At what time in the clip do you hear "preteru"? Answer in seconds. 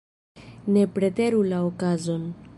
0.95-1.45